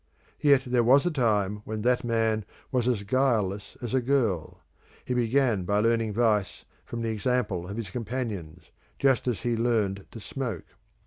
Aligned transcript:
Yet 0.39 0.63
there 0.65 0.81
was 0.83 1.05
a 1.05 1.11
time 1.11 1.57
when 1.63 1.83
that 1.83 2.03
man 2.03 2.43
was 2.71 2.87
as 2.87 3.03
guileless 3.03 3.77
as 3.83 3.93
a 3.93 4.01
girl: 4.01 4.63
he 5.05 5.13
began 5.13 5.63
by 5.63 5.77
learning 5.79 6.13
vice 6.13 6.65
from 6.83 7.01
the 7.03 7.11
example 7.11 7.67
of 7.67 7.77
his 7.77 7.91
companions, 7.91 8.71
just 8.97 9.27
as 9.27 9.41
he 9.41 9.55
learnt 9.55 10.11
to 10.11 10.19
smoke. 10.19 10.65